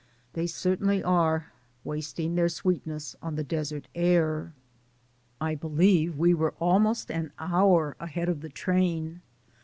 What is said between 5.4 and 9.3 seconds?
believe we were almost an hour ahead of the train.